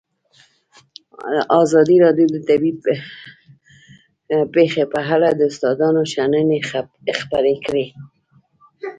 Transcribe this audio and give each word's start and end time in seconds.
ازادي 1.63 1.95
راډیو 2.05 2.27
د 2.31 2.37
طبیعي 2.47 2.93
پېښې 4.53 4.83
په 4.93 4.99
اړه 5.13 5.29
د 5.33 5.41
استادانو 5.51 6.01
شننې 6.13 6.59
خپرې 7.21 7.55
کړي. 7.65 7.85